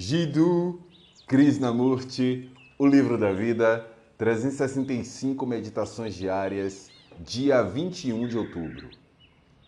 Jiddu 0.00 0.78
Krishnamurti, 1.26 2.52
O 2.78 2.86
Livro 2.86 3.18
da 3.18 3.32
Vida, 3.32 3.84
365 4.16 5.44
Meditações 5.44 6.14
Diárias, 6.14 6.88
dia 7.18 7.64
21 7.64 8.28
de 8.28 8.38
outubro. 8.38 8.90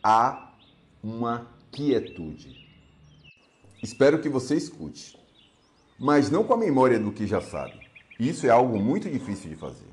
Há 0.01 0.53
uma 1.03 1.49
quietude. 1.73 2.65
Espero 3.83 4.21
que 4.21 4.29
você 4.29 4.55
escute, 4.55 5.19
mas 5.99 6.31
não 6.31 6.45
com 6.45 6.55
a 6.55 6.57
memória 6.57 7.01
do 7.01 7.11
que 7.11 7.27
já 7.27 7.41
sabe. 7.41 7.81
Isso 8.17 8.47
é 8.47 8.51
algo 8.51 8.79
muito 8.79 9.11
difícil 9.11 9.51
de 9.51 9.57
fazer. 9.57 9.91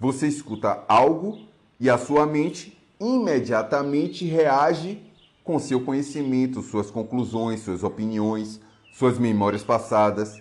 Você 0.00 0.26
escuta 0.26 0.82
algo 0.88 1.46
e 1.78 1.90
a 1.90 1.98
sua 1.98 2.24
mente 2.24 2.74
imediatamente 2.98 4.24
reage 4.24 4.98
com 5.44 5.58
seu 5.58 5.82
conhecimento, 5.82 6.62
suas 6.62 6.90
conclusões, 6.90 7.60
suas 7.60 7.84
opiniões, 7.84 8.62
suas 8.94 9.18
memórias 9.18 9.62
passadas. 9.62 10.40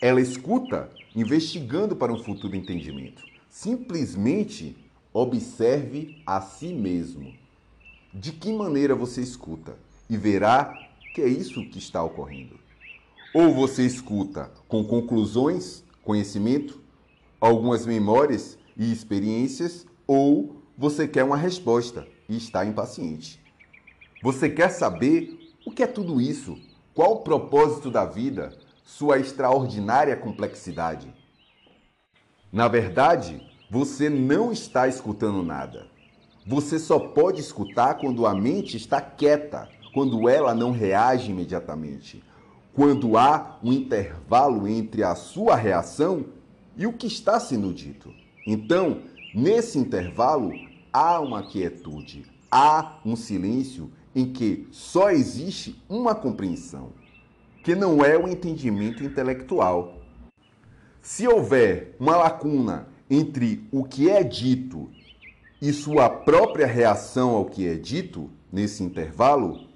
Ela 0.00 0.20
escuta, 0.20 0.90
investigando 1.14 1.94
para 1.94 2.12
um 2.12 2.22
futuro 2.22 2.56
entendimento. 2.56 3.22
Simplesmente 3.48 4.76
observe 5.12 6.22
a 6.26 6.40
si 6.40 6.72
mesmo. 6.72 7.34
De 8.12 8.32
que 8.32 8.52
maneira 8.52 8.94
você 8.94 9.20
escuta 9.20 9.76
e 10.08 10.16
verá 10.16 10.74
que 11.14 11.20
é 11.20 11.28
isso 11.28 11.64
que 11.68 11.78
está 11.78 12.02
ocorrendo. 12.02 12.58
Ou 13.34 13.54
você 13.54 13.84
escuta 13.84 14.50
com 14.66 14.84
conclusões, 14.84 15.84
conhecimento, 16.02 16.80
algumas 17.40 17.86
memórias 17.86 18.58
e 18.76 18.90
experiências, 18.90 19.86
ou 20.06 20.62
você 20.76 21.06
quer 21.06 21.24
uma 21.24 21.36
resposta 21.36 22.06
e 22.28 22.36
está 22.36 22.64
impaciente. 22.64 23.40
Você 24.22 24.48
quer 24.48 24.70
saber 24.70 25.38
o 25.66 25.70
que 25.70 25.82
é 25.82 25.86
tudo 25.86 26.20
isso? 26.20 26.58
Qual 26.94 27.12
o 27.12 27.20
propósito 27.20 27.90
da 27.90 28.04
vida? 28.04 28.52
Sua 28.84 29.18
extraordinária 29.18 30.14
complexidade? 30.14 31.10
Na 32.52 32.68
verdade, 32.68 33.40
você 33.70 34.10
não 34.10 34.52
está 34.52 34.86
escutando 34.86 35.42
nada. 35.42 35.86
Você 36.46 36.78
só 36.78 36.98
pode 36.98 37.40
escutar 37.40 37.94
quando 37.94 38.26
a 38.26 38.34
mente 38.34 38.76
está 38.76 39.00
quieta, 39.00 39.70
quando 39.94 40.28
ela 40.28 40.54
não 40.54 40.70
reage 40.70 41.30
imediatamente, 41.30 42.22
quando 42.74 43.16
há 43.16 43.58
um 43.64 43.72
intervalo 43.72 44.68
entre 44.68 45.02
a 45.02 45.14
sua 45.14 45.56
reação 45.56 46.26
e 46.76 46.86
o 46.86 46.92
que 46.92 47.06
está 47.06 47.40
sendo 47.40 47.72
dito. 47.72 48.12
Então, 48.46 49.00
nesse 49.34 49.78
intervalo, 49.78 50.52
há 50.92 51.18
uma 51.20 51.42
quietude, 51.42 52.26
há 52.50 52.98
um 53.02 53.16
silêncio 53.16 53.90
em 54.14 54.32
que 54.32 54.66
só 54.70 55.10
existe 55.10 55.82
uma 55.88 56.14
compreensão, 56.14 56.92
que 57.64 57.74
não 57.74 58.04
é 58.04 58.16
o 58.18 58.28
entendimento 58.28 59.02
intelectual. 59.02 60.02
Se 61.00 61.26
houver 61.26 61.96
uma 61.98 62.16
lacuna 62.16 62.88
entre 63.10 63.66
o 63.72 63.84
que 63.84 64.08
é 64.08 64.22
dito 64.22 64.90
e 65.60 65.72
sua 65.72 66.08
própria 66.08 66.66
reação 66.66 67.30
ao 67.30 67.46
que 67.46 67.66
é 67.66 67.74
dito 67.74 68.30
nesse 68.50 68.82
intervalo, 68.82 69.68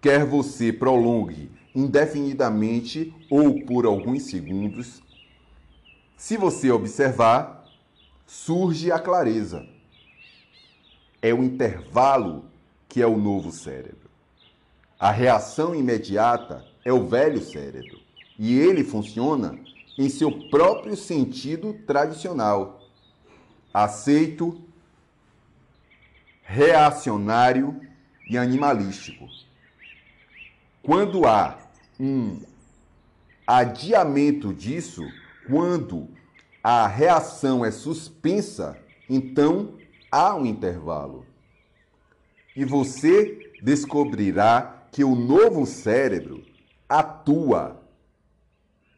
quer 0.00 0.24
você 0.24 0.72
prolongue 0.72 1.50
indefinidamente 1.74 3.12
ou 3.28 3.64
por 3.64 3.84
alguns 3.84 4.24
segundos, 4.24 5.02
se 6.16 6.36
você 6.36 6.70
observar, 6.70 7.64
surge 8.26 8.92
a 8.92 8.98
clareza. 8.98 9.66
É 11.20 11.34
o 11.34 11.42
intervalo 11.42 12.44
que 12.94 13.02
é 13.02 13.06
o 13.08 13.18
novo 13.18 13.50
cérebro. 13.50 14.08
A 15.00 15.10
reação 15.10 15.74
imediata 15.74 16.64
é 16.84 16.92
o 16.92 17.08
velho 17.08 17.42
cérebro 17.42 17.98
e 18.38 18.56
ele 18.56 18.84
funciona 18.84 19.58
em 19.98 20.08
seu 20.08 20.30
próprio 20.48 20.96
sentido 20.96 21.74
tradicional. 21.88 22.88
Aceito, 23.72 24.62
reacionário 26.44 27.80
e 28.30 28.38
animalístico. 28.38 29.28
Quando 30.80 31.26
há 31.26 31.58
um 31.98 32.42
adiamento 33.44 34.54
disso, 34.54 35.02
quando 35.48 36.08
a 36.62 36.86
reação 36.86 37.64
é 37.64 37.72
suspensa, 37.72 38.78
então 39.10 39.74
há 40.12 40.36
um 40.36 40.46
intervalo 40.46 41.33
e 42.56 42.64
você 42.64 43.52
descobrirá 43.62 44.86
que 44.92 45.02
o 45.02 45.14
novo 45.14 45.66
cérebro 45.66 46.44
atua. 46.88 47.82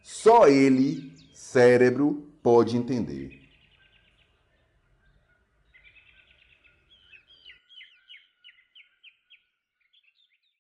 Só 0.02 0.46
ele, 0.46 1.12
cérebro, 1.32 2.28
pode 2.42 2.76
entender. 2.76 3.45